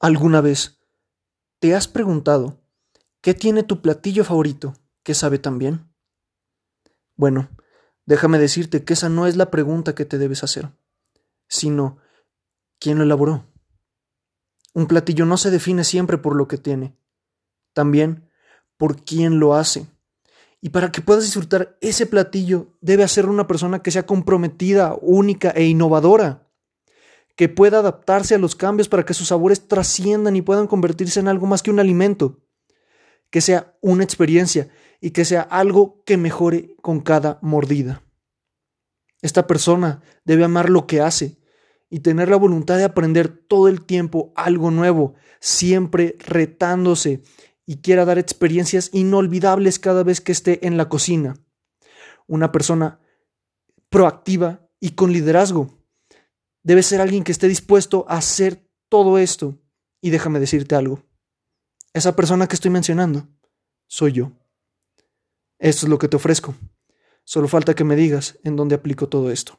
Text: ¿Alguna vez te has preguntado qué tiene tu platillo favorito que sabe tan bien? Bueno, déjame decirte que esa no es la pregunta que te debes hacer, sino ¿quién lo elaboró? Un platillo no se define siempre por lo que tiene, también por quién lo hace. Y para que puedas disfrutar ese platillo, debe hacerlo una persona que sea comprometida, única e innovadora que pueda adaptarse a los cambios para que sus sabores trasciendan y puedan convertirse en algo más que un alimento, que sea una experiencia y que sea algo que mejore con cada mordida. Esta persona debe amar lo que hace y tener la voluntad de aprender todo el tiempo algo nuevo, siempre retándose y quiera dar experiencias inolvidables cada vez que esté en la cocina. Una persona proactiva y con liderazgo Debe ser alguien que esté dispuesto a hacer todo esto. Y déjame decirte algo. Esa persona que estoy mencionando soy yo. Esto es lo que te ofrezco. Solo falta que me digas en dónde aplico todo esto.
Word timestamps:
¿Alguna 0.00 0.40
vez 0.40 0.78
te 1.58 1.74
has 1.74 1.88
preguntado 1.88 2.60
qué 3.20 3.34
tiene 3.34 3.64
tu 3.64 3.82
platillo 3.82 4.22
favorito 4.22 4.74
que 5.02 5.12
sabe 5.12 5.40
tan 5.40 5.58
bien? 5.58 5.92
Bueno, 7.16 7.48
déjame 8.06 8.38
decirte 8.38 8.84
que 8.84 8.92
esa 8.92 9.08
no 9.08 9.26
es 9.26 9.34
la 9.36 9.50
pregunta 9.50 9.96
que 9.96 10.04
te 10.04 10.18
debes 10.18 10.44
hacer, 10.44 10.70
sino 11.48 11.98
¿quién 12.78 12.98
lo 12.98 13.02
elaboró? 13.02 13.44
Un 14.72 14.86
platillo 14.86 15.26
no 15.26 15.36
se 15.36 15.50
define 15.50 15.82
siempre 15.82 16.16
por 16.16 16.36
lo 16.36 16.46
que 16.46 16.58
tiene, 16.58 16.96
también 17.72 18.30
por 18.76 19.02
quién 19.04 19.40
lo 19.40 19.54
hace. 19.54 19.88
Y 20.60 20.68
para 20.68 20.92
que 20.92 21.02
puedas 21.02 21.24
disfrutar 21.24 21.76
ese 21.80 22.06
platillo, 22.06 22.68
debe 22.80 23.02
hacerlo 23.02 23.32
una 23.32 23.48
persona 23.48 23.82
que 23.82 23.90
sea 23.90 24.06
comprometida, 24.06 24.96
única 25.00 25.50
e 25.50 25.64
innovadora 25.64 26.47
que 27.38 27.48
pueda 27.48 27.78
adaptarse 27.78 28.34
a 28.34 28.38
los 28.38 28.56
cambios 28.56 28.88
para 28.88 29.04
que 29.04 29.14
sus 29.14 29.28
sabores 29.28 29.68
trasciendan 29.68 30.34
y 30.34 30.42
puedan 30.42 30.66
convertirse 30.66 31.20
en 31.20 31.28
algo 31.28 31.46
más 31.46 31.62
que 31.62 31.70
un 31.70 31.78
alimento, 31.78 32.40
que 33.30 33.40
sea 33.40 33.78
una 33.80 34.02
experiencia 34.02 34.70
y 35.00 35.12
que 35.12 35.24
sea 35.24 35.42
algo 35.42 36.02
que 36.04 36.16
mejore 36.16 36.74
con 36.82 36.98
cada 36.98 37.38
mordida. 37.40 38.02
Esta 39.22 39.46
persona 39.46 40.02
debe 40.24 40.42
amar 40.42 40.68
lo 40.68 40.88
que 40.88 41.00
hace 41.00 41.38
y 41.88 42.00
tener 42.00 42.28
la 42.28 42.36
voluntad 42.36 42.76
de 42.76 42.82
aprender 42.82 43.28
todo 43.28 43.68
el 43.68 43.86
tiempo 43.86 44.32
algo 44.34 44.72
nuevo, 44.72 45.14
siempre 45.38 46.16
retándose 46.18 47.22
y 47.64 47.76
quiera 47.76 48.04
dar 48.04 48.18
experiencias 48.18 48.90
inolvidables 48.92 49.78
cada 49.78 50.02
vez 50.02 50.20
que 50.20 50.32
esté 50.32 50.66
en 50.66 50.76
la 50.76 50.88
cocina. 50.88 51.36
Una 52.26 52.50
persona 52.50 52.98
proactiva 53.90 54.68
y 54.80 54.96
con 54.96 55.12
liderazgo 55.12 55.77
Debe 56.62 56.82
ser 56.82 57.00
alguien 57.00 57.24
que 57.24 57.32
esté 57.32 57.48
dispuesto 57.48 58.04
a 58.08 58.16
hacer 58.18 58.68
todo 58.88 59.18
esto. 59.18 59.58
Y 60.00 60.10
déjame 60.10 60.40
decirte 60.40 60.74
algo. 60.74 61.02
Esa 61.92 62.14
persona 62.14 62.46
que 62.46 62.54
estoy 62.54 62.70
mencionando 62.70 63.28
soy 63.86 64.12
yo. 64.12 64.32
Esto 65.58 65.86
es 65.86 65.90
lo 65.90 65.98
que 65.98 66.08
te 66.08 66.16
ofrezco. 66.16 66.54
Solo 67.24 67.48
falta 67.48 67.74
que 67.74 67.84
me 67.84 67.96
digas 67.96 68.38
en 68.44 68.56
dónde 68.56 68.76
aplico 68.76 69.08
todo 69.08 69.30
esto. 69.30 69.58